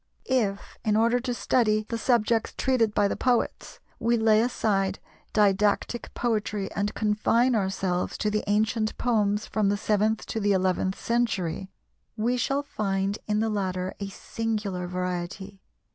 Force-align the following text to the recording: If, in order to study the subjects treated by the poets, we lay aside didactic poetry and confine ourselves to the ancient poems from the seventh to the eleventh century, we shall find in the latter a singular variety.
If, 0.25 0.79
in 0.83 0.95
order 0.97 1.19
to 1.19 1.31
study 1.35 1.85
the 1.87 1.97
subjects 1.99 2.55
treated 2.57 2.95
by 2.95 3.07
the 3.07 3.15
poets, 3.15 3.79
we 3.99 4.17
lay 4.17 4.41
aside 4.41 4.97
didactic 5.31 6.11
poetry 6.15 6.71
and 6.71 6.91
confine 6.95 7.53
ourselves 7.53 8.17
to 8.17 8.31
the 8.31 8.43
ancient 8.47 8.97
poems 8.97 9.45
from 9.45 9.69
the 9.69 9.77
seventh 9.77 10.25
to 10.25 10.39
the 10.39 10.53
eleventh 10.53 10.99
century, 10.99 11.69
we 12.17 12.35
shall 12.35 12.63
find 12.63 13.19
in 13.27 13.41
the 13.41 13.49
latter 13.51 13.93
a 13.99 14.07
singular 14.09 14.87
variety. 14.87 15.61